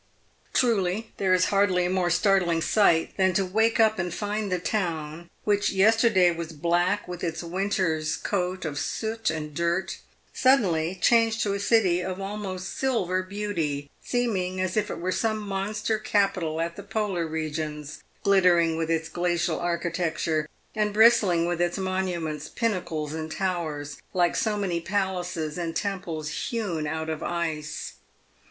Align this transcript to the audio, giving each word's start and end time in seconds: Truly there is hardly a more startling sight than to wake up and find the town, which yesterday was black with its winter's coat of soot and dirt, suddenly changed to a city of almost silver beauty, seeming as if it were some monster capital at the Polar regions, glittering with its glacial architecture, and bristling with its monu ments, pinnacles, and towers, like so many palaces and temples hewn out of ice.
Truly 0.53 1.11
there 1.17 1.31
is 1.31 1.45
hardly 1.53 1.85
a 1.85 1.89
more 1.91 2.09
startling 2.09 2.59
sight 2.63 3.15
than 3.17 3.33
to 3.33 3.45
wake 3.45 3.79
up 3.79 3.99
and 3.99 4.11
find 4.11 4.51
the 4.51 4.57
town, 4.57 5.29
which 5.43 5.69
yesterday 5.69 6.31
was 6.31 6.53
black 6.53 7.07
with 7.07 7.23
its 7.23 7.43
winter's 7.43 8.15
coat 8.17 8.65
of 8.65 8.79
soot 8.79 9.29
and 9.29 9.53
dirt, 9.53 9.99
suddenly 10.33 10.97
changed 10.99 11.43
to 11.43 11.53
a 11.53 11.59
city 11.59 12.01
of 12.01 12.19
almost 12.19 12.75
silver 12.75 13.21
beauty, 13.21 13.91
seeming 14.03 14.59
as 14.59 14.75
if 14.75 14.89
it 14.89 14.97
were 14.97 15.11
some 15.11 15.37
monster 15.37 15.99
capital 15.99 16.59
at 16.59 16.75
the 16.77 16.81
Polar 16.81 17.27
regions, 17.27 18.01
glittering 18.23 18.77
with 18.77 18.89
its 18.89 19.07
glacial 19.07 19.59
architecture, 19.59 20.49
and 20.73 20.93
bristling 20.95 21.45
with 21.45 21.61
its 21.61 21.77
monu 21.77 22.19
ments, 22.19 22.49
pinnacles, 22.49 23.13
and 23.13 23.31
towers, 23.31 24.01
like 24.15 24.35
so 24.35 24.57
many 24.57 24.79
palaces 24.81 25.59
and 25.59 25.75
temples 25.75 26.29
hewn 26.49 26.87
out 26.87 27.07
of 27.07 27.21
ice. 27.21 27.93